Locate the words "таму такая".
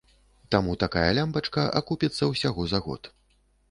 0.55-1.05